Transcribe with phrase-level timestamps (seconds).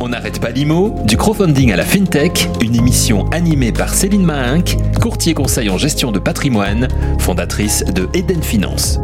[0.00, 4.76] On n'arrête pas l'IMO, du crowdfunding à la FinTech, une émission animée par Céline Mahinck,
[5.02, 6.86] courtier conseil en gestion de patrimoine,
[7.18, 9.00] fondatrice de Eden Finance.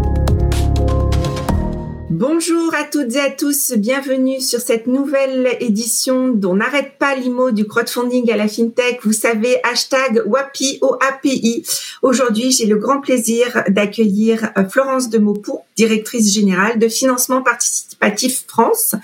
[2.11, 7.51] Bonjour à toutes et à tous, bienvenue sur cette nouvelle édition d'On n'arrête pas l'IMO
[7.51, 9.01] du crowdfunding à la FinTech.
[9.03, 11.67] Vous savez, hashtag WAPI OAPI.
[12.03, 15.21] Aujourd'hui, j'ai le grand plaisir d'accueillir Florence de
[15.75, 18.95] directrice générale de Financement Participatif France.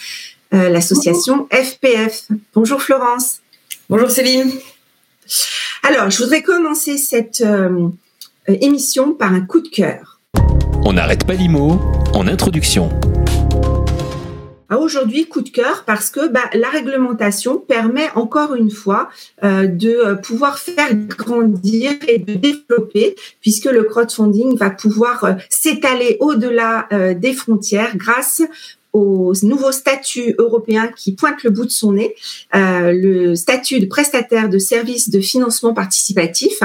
[0.53, 2.27] Euh, l'association FPF.
[2.55, 3.41] Bonjour Florence.
[3.89, 4.51] Bonjour Céline.
[5.85, 7.89] Alors, je voudrais commencer cette euh,
[8.49, 10.19] émission par un coup de cœur.
[10.85, 11.81] On n'arrête pas l'IMO
[12.15, 12.91] en introduction.
[14.71, 19.09] Ah, aujourd'hui, coup de cœur parce que bah, la réglementation permet encore une fois
[19.45, 26.89] euh, de pouvoir faire grandir et de développer, puisque le crowdfunding va pouvoir s'étaler au-delà
[27.15, 28.43] des frontières grâce
[28.93, 32.15] au nouveau statut européen qui pointe le bout de son nez,
[32.55, 36.61] euh, le statut de prestataire de services de financement participatif,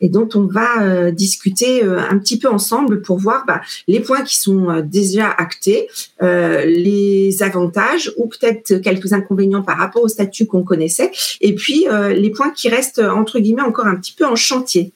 [0.00, 4.00] et dont on va euh, discuter euh, un petit peu ensemble pour voir bah, les
[4.00, 5.88] points qui sont déjà actés,
[6.20, 12.30] les avantages ou peut-être quelques inconvénients par rapport au statut qu'on connaissait, et puis les
[12.30, 14.92] points qui restent entre guillemets encore un petit peu en chantier.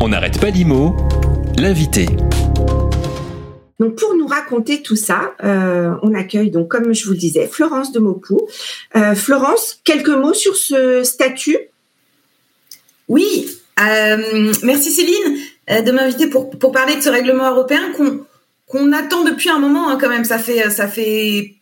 [0.00, 0.94] On n'arrête pas l'IMO,
[1.58, 2.06] l'invité.
[3.78, 7.46] Donc pour nous raconter tout ça, euh, on accueille donc comme je vous le disais
[7.46, 8.40] Florence de Maupou.
[8.96, 11.58] Euh, Florence, quelques mots sur ce statut?
[13.08, 13.48] Oui,
[13.80, 15.38] euh, merci Céline
[15.68, 18.24] de m'inviter pour, pour parler de ce règlement européen qu'on
[18.66, 20.24] qu'on attend depuis un moment hein, quand même.
[20.24, 21.56] Ça fait ça fait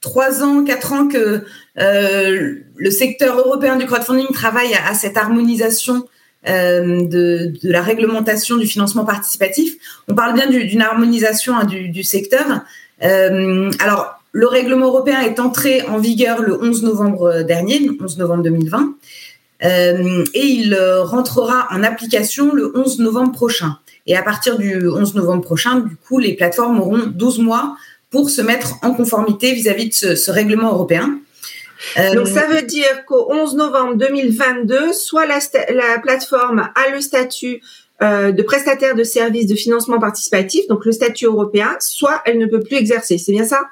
[0.00, 1.42] trois ans, quatre ans que
[1.76, 6.06] le secteur européen du crowdfunding travaille à cette harmonisation
[6.48, 9.74] euh, de, la réglementation du financement participatif.
[10.08, 12.60] On parle bien d'une harmonisation hein, du, secteur.
[13.02, 18.18] Euh, alors, le règlement européen est entré en vigueur le 11 novembre dernier, le 11
[18.18, 18.94] novembre 2020,
[19.64, 23.78] euh, et il rentrera en application le 11 novembre prochain.
[24.06, 27.76] Et à partir du 11 novembre prochain, du coup, les plateformes auront 12 mois
[28.10, 31.18] pour se mettre en conformité vis-à-vis de ce règlement européen.
[31.98, 35.38] Euh, Donc ça veut dire qu'au 11 novembre 2022, soit la,
[35.74, 37.60] la plateforme a le statut
[38.02, 42.46] euh, de prestataire de services de financement participatif, donc le statut européen, soit elle ne
[42.46, 43.18] peut plus exercer.
[43.18, 43.62] C'est bien ça?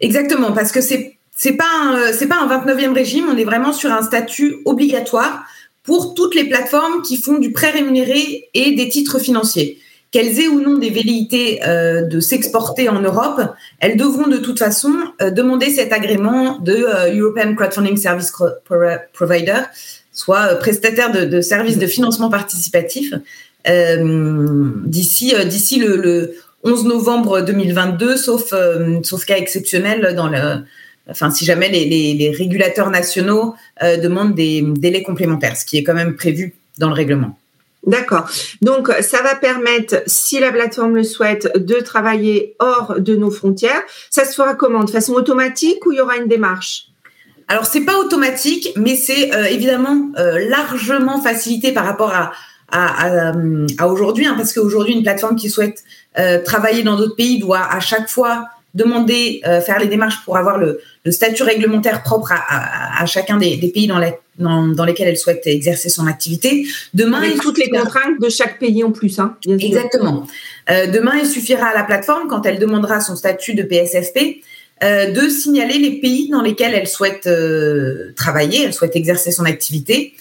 [0.00, 3.90] Exactement, parce que c'est c'est pas c'est pas un 29e régime, on est vraiment sur
[3.90, 5.44] un statut obligatoire
[5.82, 9.78] pour toutes les plateformes qui font du prêt rémunéré et des titres financiers
[10.12, 13.40] qu'elles aient ou non des velléités euh, de s'exporter en Europe,
[13.80, 14.92] elles devront de toute façon
[15.22, 18.30] euh, demander cet agrément de euh, European Crowdfunding Service
[19.14, 19.62] Provider,
[20.12, 23.14] soit prestataire de, services de financement participatif,
[23.64, 26.34] d'ici d'ici le,
[26.64, 28.52] 11 novembre 2022, sauf
[29.02, 30.38] sauf cas exceptionnel dans le
[31.10, 36.14] Enfin, si jamais les régulateurs nationaux demandent des délais complémentaires, ce qui est quand même
[36.14, 37.36] prévu dans le règlement.
[37.84, 38.28] D'accord.
[38.60, 43.82] Donc, ça va permettre, si la plateforme le souhaite, de travailler hors de nos frontières.
[44.08, 44.84] Ça se fera comment?
[44.84, 46.86] De façon automatique ou il y aura une démarche?
[47.48, 52.32] Alors, c'est pas automatique, mais c'est euh, évidemment euh, largement facilité par rapport à,
[52.70, 55.82] à, aujourd'hui, hein, parce qu'aujourd'hui, une plateforme qui souhaite
[56.18, 60.58] euh, travailler dans d'autres pays doit à chaque fois demander, faire les démarches pour avoir
[60.58, 64.84] le, le statut réglementaire propre à, à, chacun des, des pays dans, la, dans, dans,
[64.84, 66.66] lesquels elle souhaite exercer son activité.
[66.94, 69.18] Demain, Avec toutes les contraintes de chaque pays en plus.
[69.18, 70.26] Hein, Exactement.
[70.70, 74.42] Euh, demain, il suffira à la plateforme, quand elle demandera son statut de PSFP,
[74.82, 79.44] euh, de signaler les pays dans lesquels elle souhaite euh, travailler, elle souhaite exercer son
[79.44, 80.14] activité.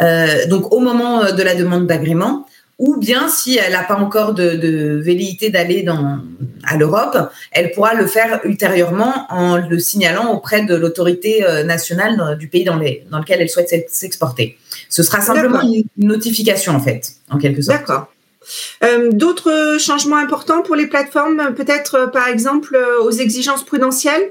[0.00, 2.46] Euh, donc, au moment de la demande d'agrément,
[2.78, 6.20] ou bien si elle n'a pas encore de, de velléité d'aller dans
[6.66, 7.16] à l'Europe,
[7.52, 12.64] elle pourra le faire ultérieurement en le signalant auprès de l'autorité euh, nationale du pays
[12.64, 14.58] dans, les, dans lequel elle souhaite s'exporter.
[14.88, 17.78] Ce sera simplement une notification en fait, en quelque sorte.
[17.78, 18.12] D'accord.
[18.84, 24.30] Euh, D'autres changements importants pour les plateformes, peut-être euh, par exemple aux exigences prudentielles?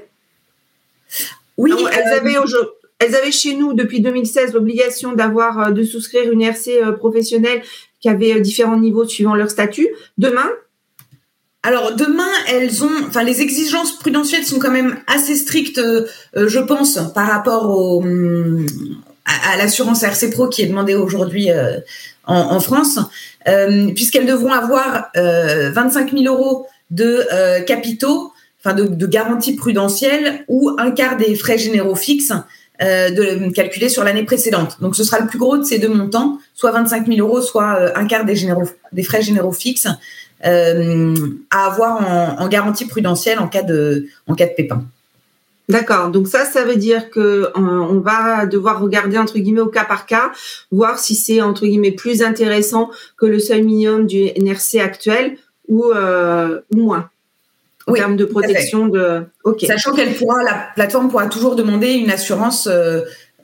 [1.56, 6.40] Oui, elles avaient aujourd'hui elles avaient chez nous depuis 2016 l'obligation d'avoir de souscrire une
[6.40, 7.60] RC professionnelle
[8.06, 9.88] qui avait différents niveaux suivant leur statut.
[10.16, 10.48] Demain,
[11.64, 16.60] alors demain, elles ont, enfin les exigences prudentielles sont quand même assez strictes, euh, je
[16.60, 18.64] pense, par rapport au, hum,
[19.24, 21.80] à, l'assurance RC Pro qui est demandée aujourd'hui euh,
[22.26, 23.00] en, France,
[23.48, 27.24] euh, puisqu'elles devront avoir 25 000 euros de
[27.66, 32.32] capitaux, enfin de, de garantie prudentielle ou un quart des frais généraux fixes
[32.82, 34.76] euh, de calculer sur l'année précédente.
[34.82, 37.76] Donc ce sera le plus gros de ces deux montants, soit 25 000 euros, soit
[37.80, 38.36] euh, un quart des,
[39.02, 39.88] frais généraux fixes
[40.44, 41.14] euh,
[41.50, 44.06] à avoir en, garantie prudentielle en cas de,
[44.58, 44.84] pépin.
[45.70, 46.10] D'accord.
[46.10, 50.04] Donc ça, ça veut dire que on va devoir regarder entre guillemets au cas par
[50.04, 50.32] cas,
[50.70, 55.92] voir si c'est entre guillemets plus intéressant que le seuil minimum du NRC actuel ou,
[56.74, 57.08] moins
[57.86, 59.22] en termes de protection de.
[59.44, 59.64] Ok.
[59.66, 62.68] Sachant qu'elle pourra, la plateforme pourra toujours demander une assurance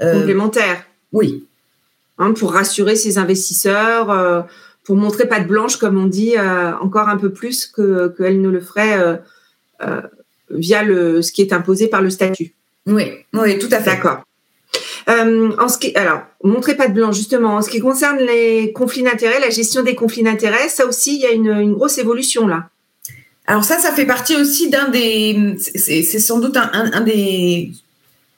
[0.00, 0.84] complémentaire.
[1.12, 1.46] Oui.
[2.18, 4.46] Hein, pour rassurer ses investisseurs
[4.84, 8.40] pour montrer pas de blanche, comme on dit, euh, encore un peu plus que qu'elle
[8.40, 9.16] ne le ferait euh,
[9.82, 10.00] euh,
[10.50, 12.54] via le ce qui est imposé par le statut.
[12.86, 13.90] Oui, oui, tout à fait.
[13.90, 14.24] D'accord.
[15.06, 17.56] en ce qui, alors, montrer pas de blanche, justement.
[17.56, 21.20] En ce qui concerne les conflits d'intérêts, la gestion des conflits d'intérêts, ça aussi, il
[21.20, 22.68] y a une, une grosse évolution là.
[23.46, 27.72] Alors ça, ça fait partie aussi d'un des, c'est sans doute un, un, un, des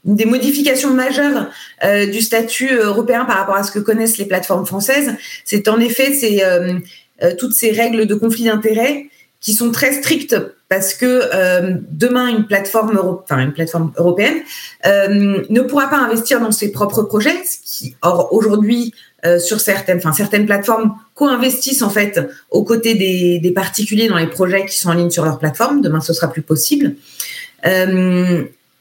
[0.05, 1.49] des modifications majeures
[1.83, 5.15] euh, du statut européen par rapport à ce que connaissent les plateformes françaises,
[5.45, 6.13] c'est en effet
[6.43, 6.79] euh,
[7.23, 9.07] euh, toutes ces règles de conflit d'intérêts
[9.41, 10.37] qui sont très strictes
[10.71, 11.21] parce que
[11.91, 12.99] demain une plateforme,
[13.31, 14.39] une plateforme européenne
[14.87, 18.95] ne pourra pas investir dans ses propres projets, ce qui or aujourd'hui
[19.39, 24.67] sur certaines, enfin certaines plateformes co-investissent en fait aux côtés des, particuliers dans les projets
[24.67, 25.81] qui sont en ligne sur leur plateforme.
[25.81, 26.97] Demain ce sera plus possible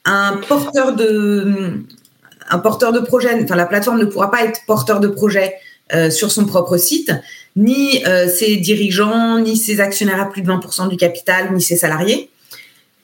[0.05, 1.83] un porteur de
[2.49, 5.55] un porteur de projet, enfin la plateforme ne pourra pas être porteur de projet
[5.93, 7.11] euh, sur son propre site,
[7.55, 11.77] ni euh, ses dirigeants, ni ses actionnaires à plus de 20% du capital, ni ses
[11.77, 12.29] salariés.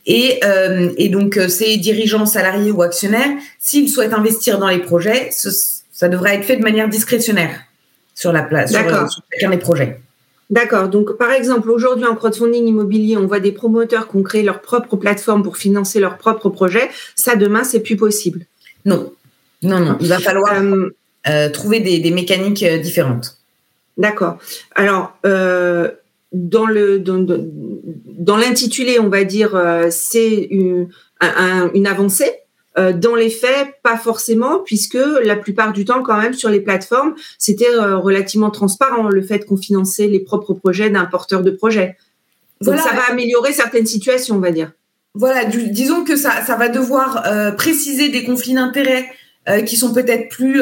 [0.09, 5.29] Euh, et donc ces dirigeants, salariés ou actionnaires, s'ils souhaitent investir dans les projets,
[5.99, 7.59] ça devrait être fait de manière discrétionnaire
[8.15, 8.79] sur la place, sur,
[9.11, 9.99] sur chacun des projets.
[10.49, 10.87] D'accord.
[10.87, 14.61] Donc, par exemple, aujourd'hui, en crowdfunding immobilier, on voit des promoteurs qui ont créé leur
[14.61, 16.89] propre plateforme pour financer leurs propres projets.
[17.15, 18.45] Ça, demain, c'est plus possible.
[18.85, 19.11] Non.
[19.61, 19.97] Non, non.
[19.99, 20.95] Il va falloir euh,
[21.27, 23.35] euh, trouver des, mécaniques euh, différentes.
[23.97, 24.37] D'accord.
[24.75, 25.17] Alors,
[26.31, 30.87] dans le dans, l'intitulé, on va dire, c'est une,
[31.73, 32.31] une avancée
[32.79, 36.61] euh, dans les faits, pas forcément, puisque la plupart du temps, quand même, sur les
[36.61, 41.51] plateformes, c'était euh, relativement transparent le fait qu'on finançait les propres projets d'un porteur de
[41.51, 41.97] projet.
[42.61, 44.71] Donc ça va améliorer certaines situations, on va dire.
[45.13, 49.09] Voilà, disons que ça, ça va devoir euh, préciser des conflits d'intérêts
[49.65, 50.61] qui sont peut-être plus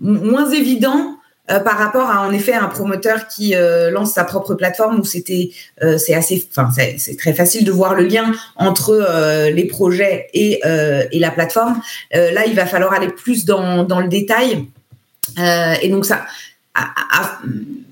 [0.00, 1.13] moins évidents
[1.50, 5.04] euh, par rapport à en effet un promoteur qui euh, lance sa propre plateforme où
[5.04, 5.50] c'était
[5.82, 10.62] euh, c'est assez enfin c'est très facile de voir le lien entre les projets et,
[11.12, 11.82] et la plateforme.
[12.12, 14.66] Là il va falloir aller plus dans, dans le détail.
[15.36, 16.24] Et donc ça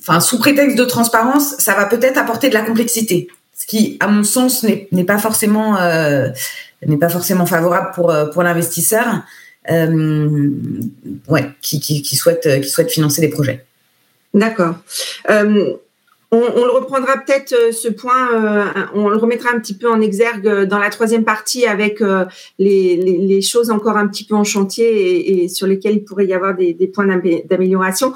[0.00, 4.06] enfin sous prétexte de transparence ça va peut-être apporter de la complexité ce qui à
[4.06, 5.76] mon sens n'est pas forcément
[6.86, 9.06] n'est pas forcément favorable pour pour l'investisseur.
[9.06, 13.64] euh, ouais, qui, qui, qui, souhaitent, qui souhaitent financer des projets.
[14.34, 14.76] D'accord.
[15.30, 15.76] Euh,
[16.32, 18.64] on, on, le reprendra peut-être euh, ce point, euh,
[18.94, 22.24] on le remettra un petit peu en exergue dans la troisième partie avec euh,
[22.58, 26.04] les, les, les, choses encore un petit peu en chantier et, et, sur lesquelles il
[26.04, 28.14] pourrait y avoir des, des points d'amélioration.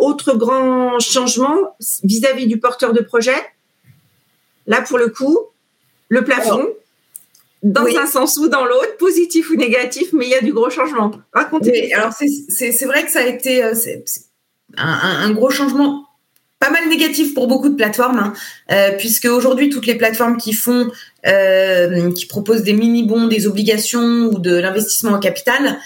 [0.00, 3.36] autre grand changement vis-à-vis du porteur de projet,
[4.66, 5.38] là pour le coup,
[6.08, 6.66] le plafond
[7.62, 10.70] dans un sens ou dans l'autre, positif ou négatif, mais il y a du gros
[10.70, 11.10] changement.
[11.32, 11.92] Racontez.
[11.94, 13.74] alors c'est vrai que ça a été euh,
[14.76, 16.04] un, un, gros changement
[16.58, 18.32] pas mal négatif pour beaucoup de plateformes, hein,
[18.72, 20.90] euh, puisque aujourd'hui toutes les plateformes qui font,
[21.26, 25.78] euh, qui proposent des mini bons, des obligations ou de l'investissement en capital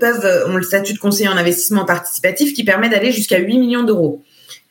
[0.00, 3.82] peuvent ont le statut de conseiller en investissement participatif qui permet d'aller jusqu'à 8 millions
[3.82, 4.22] d'euros.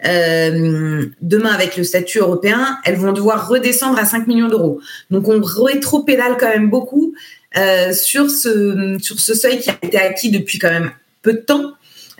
[0.05, 4.79] Euh, demain, avec le statut européen, elles vont devoir redescendre à 5 millions d'euros.
[5.11, 7.13] Donc, on rétro-pédale quand même beaucoup
[7.57, 11.39] euh, sur, ce, sur ce seuil qui a été acquis depuis quand même peu de
[11.39, 11.73] temps.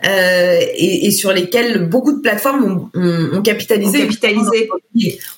[0.04, 3.00] Euh, et, et, sur lesquels beaucoup de plateformes ont,
[3.32, 4.00] ont, capitalisé.
[4.00, 4.68] capitalisé.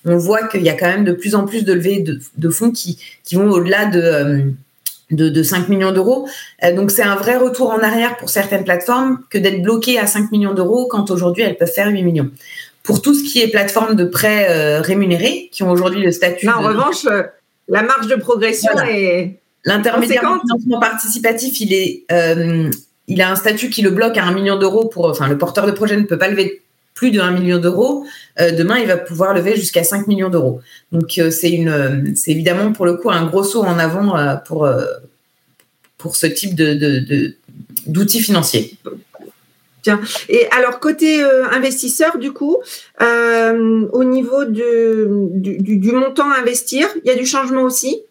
[0.05, 2.49] On voit qu'il y a quand même de plus en plus de levées de, de
[2.49, 4.55] fonds qui, qui vont au-delà de,
[5.11, 6.29] de, de 5 millions d'euros.
[6.65, 10.07] Euh, donc c'est un vrai retour en arrière pour certaines plateformes que d'être bloquées à
[10.07, 12.31] 5 millions d'euros quand aujourd'hui elles peuvent faire 8 millions.
[12.83, 16.49] Pour tout ce qui est plateforme de prêts euh, rémunérés, qui ont aujourd'hui le statut.
[16.49, 17.25] en revanche, euh,
[17.69, 19.41] la marge de progression est.
[19.65, 22.05] L'intermédiaire de financement participatif, il est,
[23.09, 25.67] il a un statut qui le bloque à 1 million d'euros pour, enfin, le porteur
[25.67, 26.63] de projet ne peut pas lever
[26.97, 28.05] plus de 1 million d'euros,
[28.41, 30.61] euh, demain il va pouvoir lever jusqu'à 5 millions d'euros.
[30.91, 34.35] Donc euh, c'est une, c'est évidemment pour le coup un gros saut en avant euh,
[34.35, 34.69] pour
[35.99, 37.35] pour ce type de,
[37.87, 38.77] d'outils financiers.
[39.83, 40.01] Tiens.
[40.29, 41.23] Et alors côté
[41.53, 42.57] investisseur, du coup,
[43.01, 48.03] au niveau de, du, du, montant à investir, il y a du changement aussi?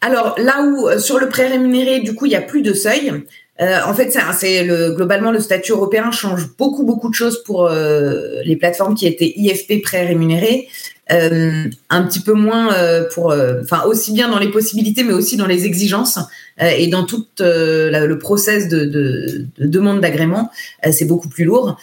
[0.00, 3.12] Alors là où sur le prêt rémunéré, du coup, il y a plus de seuil.
[3.60, 7.66] Euh, en fait, c'est le globalement le statut européen change beaucoup beaucoup de choses pour
[7.66, 10.68] euh, les plateformes qui étaient IFP pré rémunérées,
[11.12, 12.74] euh, un petit peu moins
[13.14, 13.32] pour,
[13.62, 16.18] enfin aussi bien dans les possibilités, mais aussi dans les exigences
[16.60, 20.50] et dans tout le process de, de, de demande d'agrément,
[20.90, 21.76] c'est beaucoup plus lourd.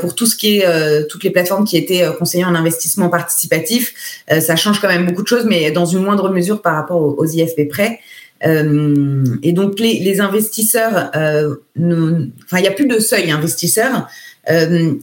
[0.00, 4.56] pour tout ce qui est toutes les plateformes qui étaient conseillées en investissement participatif, ça
[4.56, 7.68] change quand même beaucoup de choses, mais dans une moindre mesure par rapport aux IFP
[7.68, 8.00] prêts.
[8.44, 14.08] Euh, et donc les, investisseurs, euh, enfin il n'y a plus de seuil investisseur
[14.50, 14.94] euh,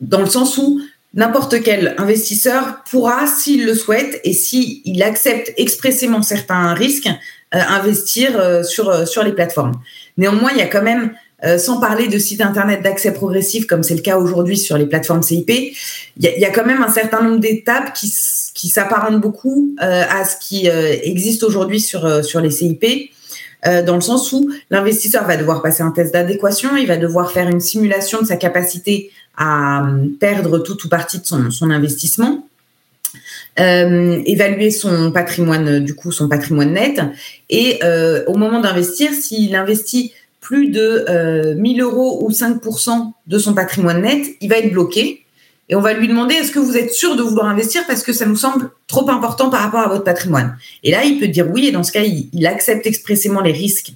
[0.00, 0.80] dans le sens où
[1.14, 7.08] n'importe quel investisseur pourra, s'il le souhaite et s'il accepte expressément certains risques,
[7.52, 9.72] investir sur sur les plateformes.
[10.18, 11.12] Néanmoins, il y a quand même
[11.58, 15.22] sans parler de sites internet d'accès progressif comme c'est le cas aujourd'hui sur les plateformes
[15.22, 15.74] CIP, il
[16.18, 18.10] y, a, quand même un certain nombre d'étapes qui
[18.56, 23.10] qui s'apparente beaucoup euh, à ce qui euh, existe aujourd'hui sur, euh, sur les CIP.
[23.84, 27.48] dans le sens où l'investisseur va devoir passer un test d'adéquation, il va devoir faire
[27.48, 29.84] une simulation de sa capacité à
[30.20, 32.46] perdre tout ou partie de son, son investissement,
[33.58, 37.00] euh, évaluer son patrimoine, du coup son patrimoine net,
[37.50, 43.38] et euh, au moment d'investir, s'il investit plus de euh, 1000 euros ou 5% de
[43.38, 45.26] son patrimoine net, il va être bloqué
[45.68, 48.12] et on va lui demander est-ce que vous êtes sûr de vouloir investir parce que
[48.12, 50.56] ça nous semble trop important par rapport à votre patrimoine?
[50.84, 53.92] Et là, il peut dire oui et dans ce cas, il, accepte expressément les risques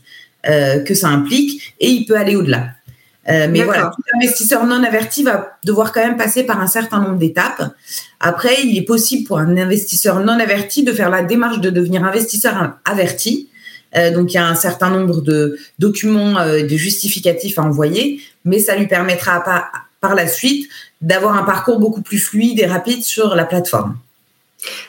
[0.49, 2.70] euh, que ça implique et il peut aller au-delà.
[3.28, 7.00] Euh, mais voilà, tout investisseur non averti va devoir quand même passer par un certain
[7.00, 7.62] nombre d'étapes.
[8.18, 12.02] Après, il est possible pour un investisseur non averti de faire la démarche de devenir
[12.02, 13.50] investisseur averti.
[13.97, 18.20] Euh, donc, il y a un certain nombre de documents, euh, de justificatifs à envoyer,
[18.44, 19.68] mais ça lui permettra pas
[20.00, 20.68] par la suite
[21.00, 23.97] d'avoir un parcours beaucoup plus fluide et rapide sur la plateforme.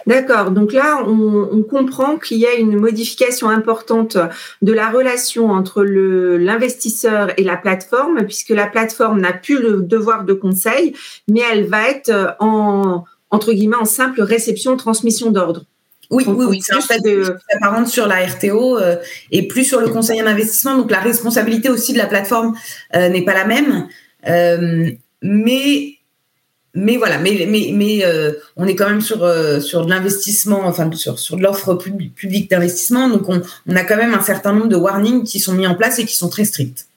[0.05, 0.51] D'accord.
[0.51, 4.17] Donc là, on, comprend qu'il y a une modification importante
[4.61, 10.25] de la relation entre l'investisseur et la plateforme, puisque la plateforme n'a plus le devoir
[10.25, 10.93] de conseil,
[11.29, 15.63] mais elle va être en entre guillemets en simple réception transmission d'ordre.
[16.11, 18.97] Oui, oui, oui, c'est un fait de s'apparente sur la RTO euh,
[19.31, 20.77] et plus sur le conseil en investissement.
[20.77, 22.53] Donc la responsabilité aussi de la plateforme
[22.95, 23.87] euh, n'est pas la même.
[24.27, 24.91] Euh,
[25.21, 25.95] mais
[26.73, 30.61] mais voilà, mais mais mais euh, on est quand même sur euh, sur de l'investissement,
[30.65, 34.53] enfin sur sur de l'offre publique d'investissement, donc on, on a quand même un certain
[34.53, 36.87] nombre de warnings qui sont mis en place et qui sont très stricts.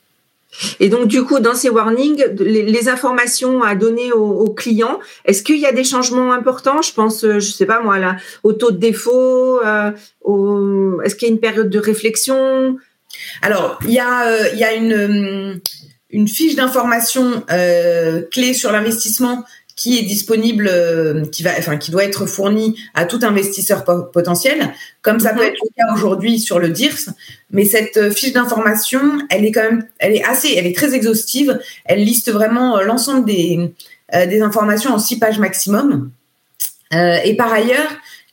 [0.81, 5.59] Et donc, du coup, dans ces warnings, les, informations à donner aux, clients, est-ce qu'il
[5.59, 6.83] y a des changements importants?
[6.83, 9.91] Je pense, je sais pas moi, là, au taux de défaut, euh,
[11.03, 12.77] est-ce qu'il y a une période de réflexion?
[13.43, 15.61] Alors, il y a, il y a une,
[16.15, 19.45] une fiche d'information euh, clé sur l'investissement
[19.77, 24.73] qui est disponible, euh, qui va, enfin, qui doit être fournie à tout investisseur potentiel,
[25.03, 25.49] comme ça peut mhm.
[25.49, 27.11] être le cas aujourd'hui sur le DIRS.
[27.51, 29.01] Mais cette euh, fiche d'information,
[29.31, 31.61] elle est quand même, elle est assez, elle est très exhaustive.
[31.85, 33.73] Elle liste vraiment l'ensemble des,
[34.13, 36.11] des informations en six pages maximum.
[36.93, 37.91] et par ailleurs,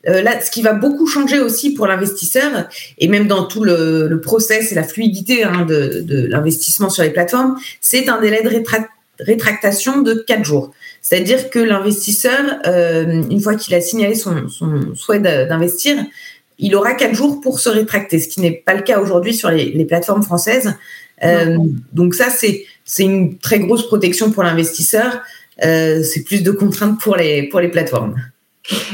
[0.07, 2.67] euh, là, ce qui va beaucoup changer aussi pour l'investisseur,
[2.97, 7.03] et même dans tout le, le process et la fluidité hein, de, de l'investissement sur
[7.03, 8.49] les plateformes, c'est un délai de
[9.19, 10.73] rétractation de 4 jours.
[11.01, 15.97] C'est-à-dire que l'investisseur, euh, une fois qu'il a signalé son, son souhait d'investir,
[16.61, 19.49] il aura 4 jours pour se rétracter, ce qui n'est pas le cas aujourd'hui sur
[19.49, 20.75] les, les, plateformes françaises.
[21.23, 21.57] Euh,
[21.91, 25.21] donc ça, c'est une très grosse protection pour l'investisseur.
[25.65, 28.15] Euh, c'est plus de contraintes pour les, pour les plateformes.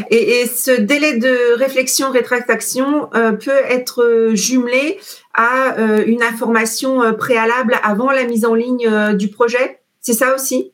[0.10, 4.98] Et, et, ce délai de réflexion, rétractation euh, peut être jumelé
[5.34, 5.76] à
[6.08, 9.80] une information préalable avant la mise en ligne du projet?
[10.02, 10.72] C'est ça aussi?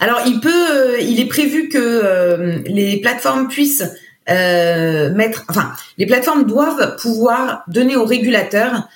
[0.00, 3.84] Alors, il peut, il est prévu que les plateformes puissent
[4.28, 8.88] mettre, enfin, les plateformes doivent pouvoir donner aux régulateurs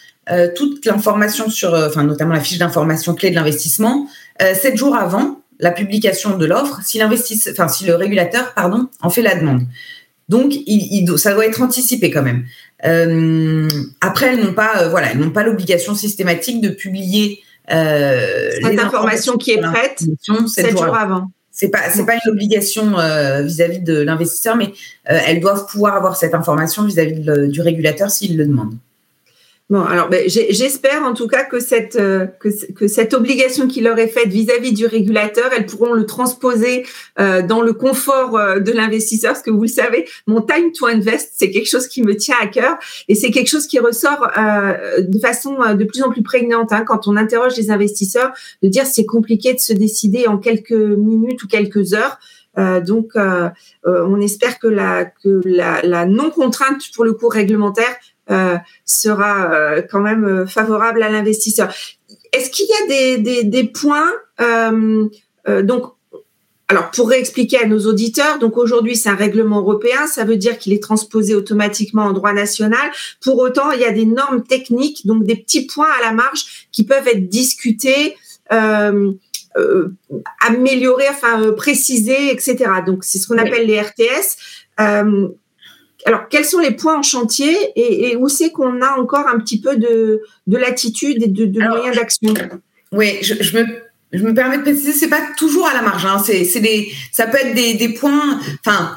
[0.55, 4.09] toute l'information sur, enfin, notamment la fiche d'information clé de l'investissement,
[4.41, 9.23] sept jours avant la publication de l'offre si enfin si le régulateur, pardon, en fait
[9.23, 9.63] la demande.
[10.29, 10.55] Donc,
[11.17, 12.45] ça doit être anticipé quand même.
[12.85, 13.69] Euh,
[14.01, 18.81] après, elles n'ont pas, euh, voilà, elles n'ont pas l'obligation systématique de publier euh, cette
[18.81, 20.05] information qui est prête
[20.47, 21.31] sept jours avant.
[21.55, 24.73] C'est pas, c'est pas une obligation euh, vis-à-vis de l'investisseur, mais
[25.05, 28.75] elles doivent pouvoir avoir cette information vis-à-vis du régulateur s'il le demande.
[29.73, 33.99] Bon, alors ben, j'espère en tout cas que cette, euh, que, cette obligation qui leur
[33.99, 36.85] est faite vis-à-vis du régulateur, elles pourront le transposer
[37.19, 40.85] euh, dans le confort euh, de l'investisseur, parce que vous le savez, mon time to
[40.85, 42.77] invest, c'est quelque chose qui me tient à cœur
[43.09, 44.31] et c'est quelque chose qui ressort
[44.99, 48.85] de façon de plus en plus prégnante hein, quand on interroge les investisseurs, de dire
[48.85, 52.19] c'est compliqué de se décider en quelques minutes ou quelques heures.
[52.85, 53.13] Donc,
[53.85, 57.97] on espère que la, que la, la non contrainte pour le cours réglementaire
[58.85, 61.73] sera quand même favorable à l'investisseur.
[62.33, 64.11] Est-ce qu'il y a des, des, des points
[65.49, 65.93] donc
[66.73, 70.57] alors, pour réexpliquer à nos auditeurs, donc aujourd'hui, c'est un règlement européen, ça veut dire
[70.57, 72.91] qu'il est transposé automatiquement en droit national.
[73.21, 76.67] Pour autant, il y a des normes techniques, donc des petits points à la marge
[76.73, 78.17] qui peuvent être discutés,
[78.55, 79.13] euh,
[79.59, 79.89] euh,
[80.41, 82.57] améliorés, enfin euh, précisés, etc.
[82.87, 84.39] Donc, c'est ce qu'on appelle les RTS.
[86.05, 89.61] Alors, quels sont les points en chantier et, où c'est qu'on a encore un petit
[89.61, 92.35] peu de, latitude et de, moyens d'action?
[92.93, 93.67] Oui, je, je me
[94.13, 96.05] je me permets de préciser, c'est pas toujours à la marge.
[96.05, 96.23] Hein.
[96.25, 98.39] C'est, c'est des, ça peut être des, des points.
[98.61, 98.95] Enfin,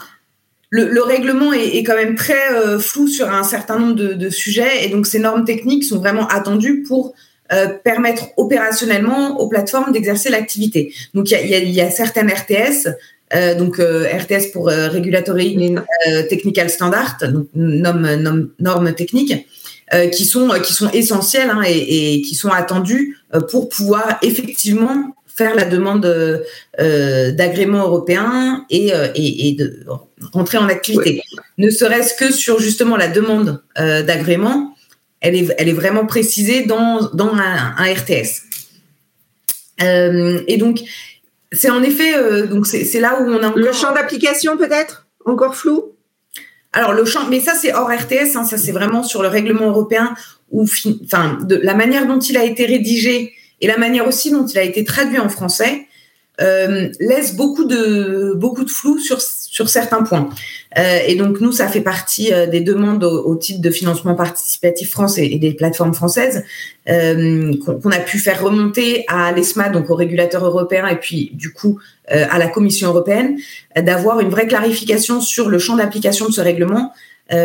[0.70, 4.14] le, le règlement est, est, quand même très euh, flou sur un certain nombre de,
[4.14, 7.14] de, sujets, et donc ces normes techniques sont vraiment attendues pour
[7.54, 10.94] euh, permettre opérationnellement aux plateformes d'exercer l'activité.
[11.14, 12.90] Donc il y a, y a, certaines RTS.
[13.34, 15.75] Euh, donc euh, RTS pour Regulatory
[16.29, 19.34] Technical Standard, donc normes, techniques,
[19.94, 24.17] euh, qui sont qui sont essentielles hein, et, et, qui sont attendues euh, pour pouvoir
[24.24, 26.05] effectivement faire la demande
[26.79, 29.86] euh, d'agrément européen et, et, et, de
[30.34, 31.22] rentrer en activité.
[31.60, 34.75] Ne serait-ce que sur justement la demande d'agrément,
[35.20, 38.44] elle est, elle est vraiment précisée dans, dans un, un RTS.
[40.48, 40.79] et donc,
[41.56, 43.58] c'est en effet, donc c'est là où on a encore...
[43.58, 45.08] Le champ d'application peut-être?
[45.26, 45.96] Encore flou?
[46.74, 49.70] Alors le champ, mais ça c'est hors RTS, hein, ça c'est vraiment sur le règlement
[49.70, 50.14] européen
[50.52, 50.66] ou
[51.06, 54.58] enfin de la manière dont il a été rédigé et la manière aussi dont il
[54.58, 55.88] a été traduit en français
[56.42, 60.30] euh, laisse beaucoup de beaucoup de flou sur sur certains points.
[60.77, 64.92] Euh, et donc nous, ça fait partie euh, des demandes au, titre de financement participatif
[64.92, 66.44] France et, des plateformes françaises
[66.89, 71.54] euh, qu'on a pu faire remonter à l'ESMA, donc au régulateur européen, et puis du
[71.54, 71.80] coup
[72.12, 73.38] euh, à la Commission européenne,
[73.77, 76.92] d'avoir une vraie clarification sur le champ d'application de ce règlement,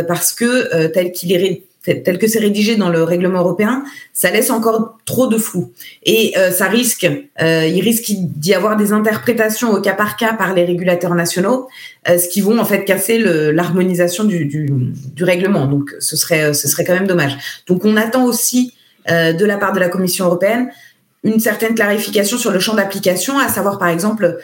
[0.06, 4.50] parce que tel qu'il est tel que c'est rédigé dans le règlement européen, ça laisse
[4.50, 5.72] encore trop de flou.
[6.04, 7.10] Et euh, ça risque,
[7.40, 11.68] euh, il risque d'y avoir des interprétations au cas par cas par les régulateurs nationaux,
[12.08, 14.68] euh, ce qui vont en fait casser l'harmonisation du, du,
[15.14, 15.66] du, règlement.
[15.66, 17.37] Donc ce serait, ce serait quand même dommage.
[17.66, 18.75] Donc on attend aussi
[19.08, 20.68] de la part de la Commission européenne
[21.25, 24.38] une certaine clarification sur le champ d'application, à savoir par exemple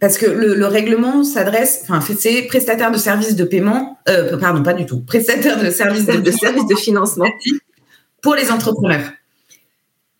[0.00, 4.62] parce que le, le règlement s'adresse, enfin, c'est prestataire de services de paiement, euh, pardon,
[4.62, 7.28] pas du tout, prestataire de services de, de services de financement
[8.22, 9.12] pour les entrepreneurs.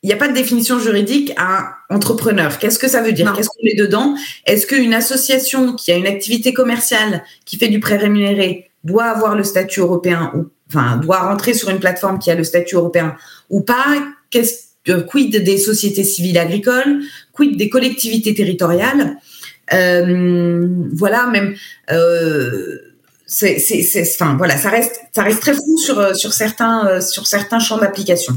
[0.03, 2.59] Il n'y a pas de définition juridique à entrepreneur.
[2.59, 3.33] Qu'est-ce que ça veut dire?
[3.35, 4.15] Qu'est-ce qu'on met dedans?
[4.47, 9.35] Est-ce qu'une association qui a une activité commerciale, qui fait du prêt rémunéré, doit avoir
[9.35, 13.17] le statut européen ou enfin doit rentrer sur une plateforme qui a le statut européen
[13.51, 13.87] ou pas?
[14.31, 14.69] Qu'est-ce
[15.09, 17.03] quid des sociétés civiles agricoles?
[17.33, 19.17] Quid des collectivités territoriales?
[19.17, 19.28] euh,
[19.71, 21.55] voilà, même.
[21.91, 22.79] Euh,
[23.27, 27.27] c'est, c'est, enfin voilà, ça reste, ça reste très fou sur euh, sur certains sur
[27.27, 28.35] certains champs d'application.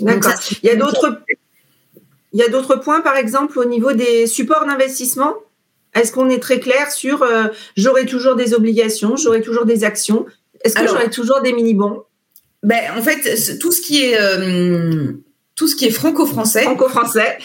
[0.00, 0.32] D'accord.
[0.62, 1.20] Il y a d'autres,
[2.32, 5.34] il y a d'autres points, par exemple, au niveau des supports d'investissement?
[5.94, 7.24] Est-ce qu'on est très clair sur
[7.76, 10.26] j'aurai toujours des obligations, j'aurai toujours des actions?
[10.64, 12.02] Est-ce que j'aurai toujours des mini bons
[12.62, 14.18] Ben en fait, tout ce qui est
[15.54, 16.62] tout ce qui est franco-français.
[16.62, 17.38] Franco-français.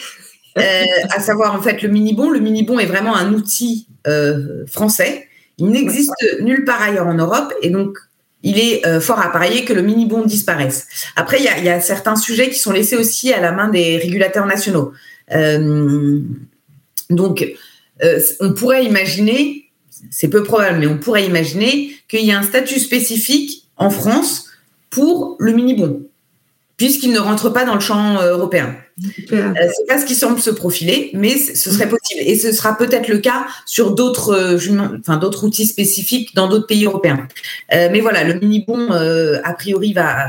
[0.58, 2.30] Euh, à savoir en fait le mini-bon.
[2.30, 5.28] Le mini-bon est vraiment un outil euh, français.
[5.58, 7.98] Il n'existe nulle part ailleurs en Europe et donc
[8.42, 10.88] il est euh, fort à parier que le mini-bon disparaisse.
[11.14, 14.46] Après, il y a, certains sujets qui sont laissés aussi à la main des régulateurs
[14.46, 14.92] nationaux.
[17.10, 17.46] donc,
[18.40, 19.66] on pourrait imaginer,
[20.10, 24.46] c'est peu probable, mais on pourrait imaginer qu'il y a un statut spécifique en France
[24.88, 26.02] pour le mini-bon
[26.80, 28.74] puisqu'il ne rentre pas dans le champ européen.
[29.32, 32.20] Euh, c'est pas ce qui semble se profiler, mais ce serait possible.
[32.20, 36.66] Et ce sera peut-être le cas sur d'autres, euh, enfin d'autres outils spécifiques dans d'autres
[36.66, 37.26] pays européens.
[37.72, 40.26] Euh, mais voilà, le mini bon a priori va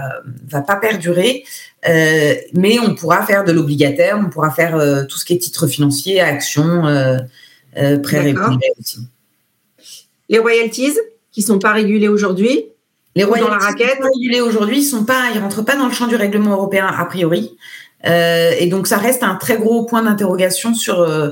[0.47, 1.43] va pas perdurer,
[1.86, 6.21] mais on pourra faire de l'obligataire, on pourra faire tout ce qui est titre financier,
[6.21, 6.84] actions,
[8.03, 8.34] prêts
[8.79, 8.99] aussi.
[10.29, 10.97] Les royalties
[11.31, 12.65] qui sont pas régulées aujourd'hui,
[13.15, 15.93] les royaumes dans la raquette régulés aujourd'hui, ils sont pas, ils rentrent pas dans le
[15.93, 20.01] champ du règlement européen a priori, euh, et donc ça reste un très gros point
[20.01, 21.31] d'interrogation sur euh,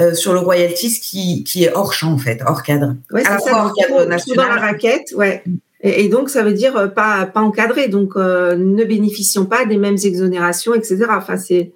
[0.00, 2.94] euh, sur le royalties qui qui est hors champ en fait, hors cadre.
[3.12, 4.46] À la fois hors cadre national.
[4.46, 5.42] Dans la raquette, ouais.
[5.80, 9.64] Et, et, donc ça veut dire euh, pas pas encadré, donc euh, ne bénéficions pas
[9.64, 11.06] des mêmes exonérations, etc.
[11.10, 11.72] Enfin c'est.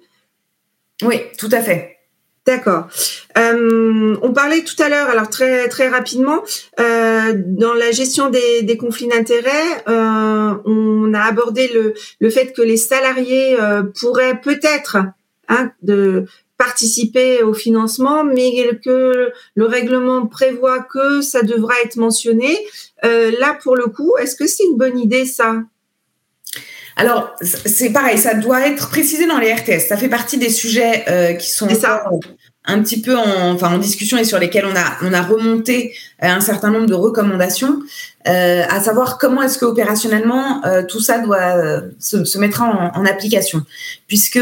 [1.03, 1.92] Oui, tout à fait.
[2.45, 2.87] D'accord.
[3.37, 6.43] Euh, on parlait tout à l'heure, alors très très rapidement,
[6.77, 12.51] euh, dans la gestion des, des conflits d'intérêts, euh, on a abordé le, le fait
[12.51, 13.57] que les salariés
[13.99, 14.97] pourraient peut-être
[15.47, 16.25] hein, de
[16.57, 22.57] participer au financement, mais que le règlement prévoit que ça devra être mentionné.
[23.03, 25.63] là, pour le coup, est-ce que c'est une bonne idée ça?
[26.95, 29.87] Alors, c'est pareil, ça doit être précisé dans les RTS.
[29.87, 31.67] Ça fait partie des sujets euh, qui sont
[32.65, 35.93] un petit peu en, enfin, en discussion et sur lesquels on a, on a remonté
[36.23, 37.79] euh, un certain nombre de recommandations,
[38.27, 43.05] euh, à savoir comment est-ce que opérationnellement tout ça doit se, se mettre en, en,
[43.05, 43.63] application.
[44.07, 44.39] Puisque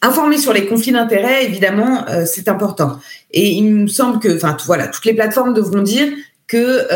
[0.00, 2.98] informer sur les conflits d'intérêts, évidemment, c'est important.
[3.30, 6.08] Et il me semble que, enfin, voilà, toutes les plateformes devront dire
[6.48, 6.88] que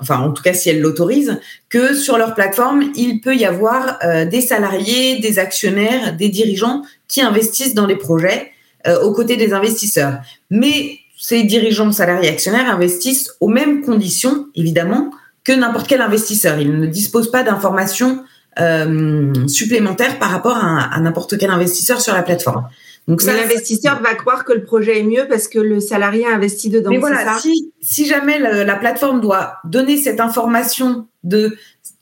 [0.00, 3.98] enfin en tout cas si elles l'autorisent, que sur leur plateforme, il peut y avoir
[4.04, 8.52] euh, des salariés, des actionnaires, des dirigeants qui investissent dans les projets
[8.86, 10.18] euh, aux côtés des investisseurs.
[10.50, 15.10] Mais ces dirigeants, salariés, actionnaires investissent aux mêmes conditions, évidemment,
[15.42, 16.58] que n'importe quel investisseur.
[16.60, 18.22] Ils ne disposent pas d'informations
[18.60, 22.68] euh, supplémentaires par rapport à n'importe quel investisseur sur la plateforme.
[23.08, 26.68] Donc l'investisseur va croire que le projet est mieux parce que le salarié a investi
[26.68, 26.90] dedans.
[26.90, 31.56] Mais voilà, si, si jamais la, plateforme doit donner cette information de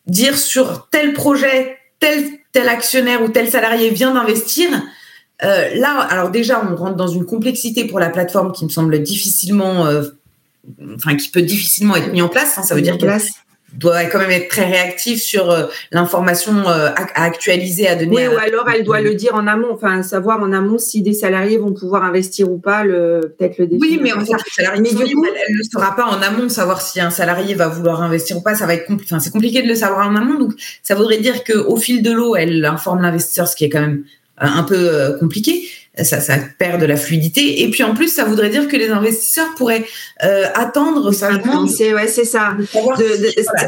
[0.09, 4.69] dire sur tel projet, tel, tel actionnaire ou tel salarié vient d'investir,
[5.45, 9.01] euh, là, alors déjà, on rentre dans une complexité pour la plateforme qui me semble
[9.01, 10.03] difficilement, euh,
[10.97, 12.59] enfin, qui peut difficilement être mis en place.
[12.59, 12.99] Hein, ça veut dire
[13.73, 18.29] doit quand même être très réactive sur euh, l'information euh, à, actualiser, à donner.
[18.29, 21.13] Oui, ou alors elle doit le dire en amont, enfin savoir en amont si des
[21.13, 25.63] salariés vont pouvoir investir ou pas, le peut-être le Oui, mais en fait, elle, ne
[25.71, 28.55] saura pas en amont savoir si un salarié va vouloir investir ou pas.
[28.55, 29.15] Ça va être compliqué.
[29.15, 30.53] Enfin, c'est compliqué de le savoir en amont, donc
[30.83, 34.05] ça voudrait dire qu'au fil de l'eau, elle informe l'investisseur, ce qui est quand même
[34.43, 35.69] euh, un peu compliqué
[36.05, 37.63] ça, ça perd de la fluidité.
[37.63, 39.85] Et puis en plus, ça voudrait dire que les investisseurs pourraient
[40.25, 41.67] euh, attendre sagement.
[41.67, 42.57] C'est ouais, c'est ça.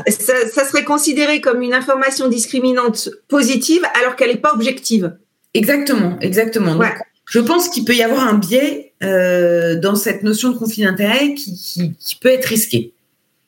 [0.08, 0.64] ça.
[0.64, 5.16] serait considéré comme une information discriminante positive alors qu'elle n'est pas objective.
[5.54, 6.74] Exactement, exactement.
[6.74, 10.84] Donc, je pense qu'il peut y avoir un biais euh, dans cette notion de conflit
[10.84, 12.92] d'intérêt qui, qui, qui, peut être risqué.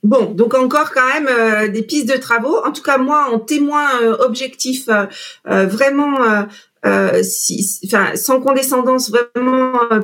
[0.02, 2.64] Bon, donc encore quand même euh, des pistes de travaux.
[2.64, 6.46] En tout cas, moi, en témoin euh, objectif, euh, vraiment
[7.22, 10.00] si, enfin, sans condescendance, vraiment euh,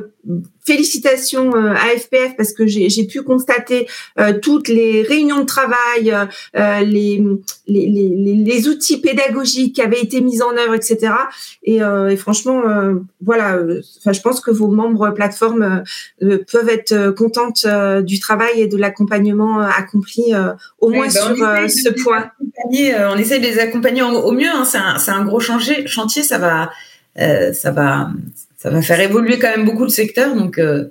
[0.65, 3.87] félicitations euh, à FPF parce que j'ai pu constater
[4.43, 6.12] toutes les réunions de travail,
[6.55, 7.23] les,
[7.67, 11.12] les, les, les, outils pédagogiques qui avaient été mis en œuvre, etc.
[11.62, 12.62] Et, et franchement,
[13.21, 13.61] voilà,
[13.99, 15.85] enfin, je pense que vos membres plateformes
[16.21, 17.67] peuvent être contentes
[18.05, 20.33] du travail et de l'accompagnement accompli
[20.81, 22.31] au moins ben, sur ce point.
[22.73, 24.51] On essaie de les accompagner au mieux.
[24.53, 24.65] Hein.
[24.65, 26.71] C'est un, un, gros chantier, chantier, ça va
[27.19, 28.11] euh, ça va
[28.67, 30.35] ça va faire évoluer quand même beaucoup le secteur.
[30.35, 30.89] Donc euh,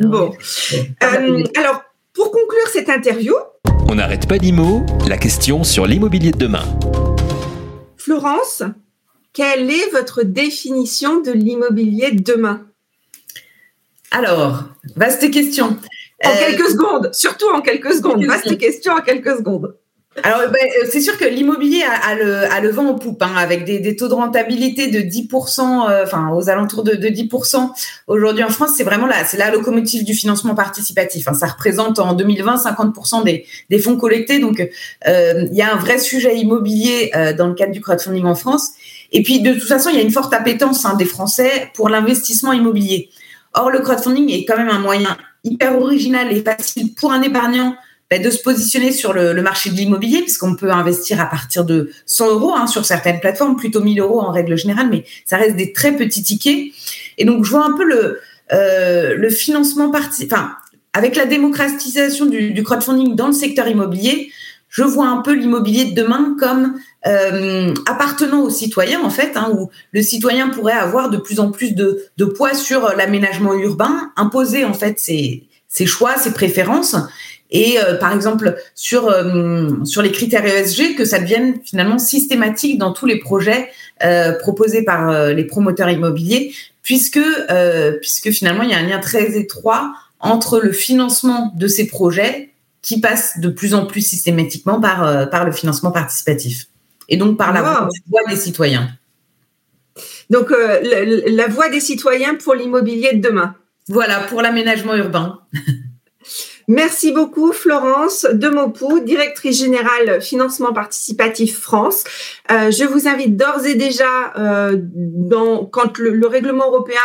[0.00, 0.32] bon.
[1.02, 3.34] Euh, alors pour conclure cette interview,
[3.88, 6.62] on n'arrête pas d'IMO, la question sur l'immobilier de demain.
[7.96, 8.62] Florence,
[9.32, 12.64] quelle est votre définition de l'immobilier de demain?
[14.12, 15.76] Alors, vaste question.
[16.24, 18.24] En quelques secondes, surtout en quelques secondes.
[18.28, 19.74] Vaste question en quelques secondes.
[20.24, 23.32] Alors, ben, euh, c'est sûr que l'immobilier a, le, a le vent en poupe, hein,
[23.36, 27.70] avec des, taux de rentabilité de 10%, euh, enfin aux alentours de, de 10%
[28.08, 28.70] aujourd'hui en France.
[28.76, 31.28] C'est vraiment là, c'est la locomotive du financement participatif.
[31.28, 31.34] Hein.
[31.34, 34.40] Ça représente en 2020 50% des, des fonds collectés.
[34.40, 34.60] Donc,
[35.06, 38.70] euh, il y a un vrai sujet immobilier dans le cadre du crowdfunding en France.
[39.12, 41.88] Et puis, de toute façon, il y a une forte appétence hein, des Français pour
[41.88, 43.10] l'investissement immobilier.
[43.54, 47.76] Or, le crowdfunding est quand même un moyen hyper original et facile pour un épargnant
[48.10, 51.90] bah, de se positionner sur le, marché de l'immobilier, puisqu'on peut investir à partir de
[52.06, 55.54] 100 euros hein, sur certaines plateformes, plutôt 1000 euros en règle générale, mais ça reste
[55.54, 56.72] des très petits tickets.
[57.18, 58.18] Et donc, je vois un peu le,
[58.52, 60.56] euh, financement parti, enfin,
[60.92, 64.32] avec la démocratisation du, crowdfunding dans le secteur immobilier,
[64.68, 69.52] je vois un peu l'immobilier de demain comme euh, appartenant aux citoyens, en fait, hein,
[69.54, 74.64] où le citoyen pourrait avoir de plus en plus de, poids sur l'aménagement urbain, imposer
[74.64, 75.46] en fait ses
[75.86, 76.96] choix, ses préférences,
[77.50, 82.78] et euh, par exemple sur euh, sur les critères ESG que ça devienne finalement systématique
[82.78, 83.70] dans tous les projets
[84.04, 87.20] euh, proposés par les promoteurs immobiliers puisque
[88.00, 92.50] puisque finalement il y a un lien très étroit entre le financement de ces projets
[92.82, 96.66] qui passe de plus en plus systématiquement par par le financement participatif
[97.08, 98.88] et donc par la voix des citoyens.
[100.30, 103.56] Donc la voix des citoyens pour l'immobilier de demain.
[103.88, 105.40] Voilà, pour l'aménagement urbain.
[106.70, 112.04] Merci beaucoup Florence Demopou, directrice générale financement participatif France.
[112.52, 114.78] Euh, je vous invite d'ores et déjà, euh,
[115.72, 117.00] quand le, règlement européen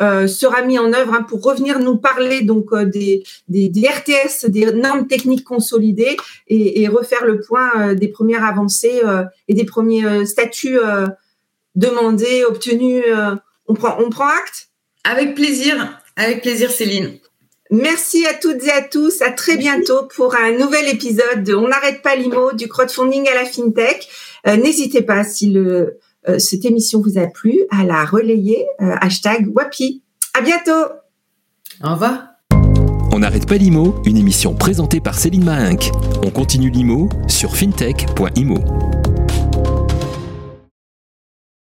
[0.00, 5.06] euh, sera mis en œuvre, hein, pour revenir nous parler donc des, RTS, des normes
[5.06, 6.16] techniques consolidées,
[6.48, 9.02] et, refaire le point des premières avancées
[9.48, 10.78] et des premiers statuts
[11.74, 13.04] demandés, obtenus
[13.66, 14.70] on prend acte?
[15.04, 17.18] Avec plaisir, avec plaisir Céline.
[17.70, 19.22] Merci à toutes et à tous.
[19.22, 23.34] À très bientôt pour un nouvel épisode de On n'arrête pas l'IMO du crowdfunding à
[23.34, 24.08] la FinTech.
[24.46, 28.66] Euh, n'hésitez pas, si le, euh, cette émission vous a plu, à la relayer.
[28.80, 30.02] Euh, hashtag WAPI.
[30.34, 30.92] À bientôt.
[31.84, 32.26] Au revoir.
[33.12, 35.90] On n'arrête pas l'IMO, une émission présentée par Céline Mahinck.
[36.24, 38.58] On continue l'IMO sur fintech.imo.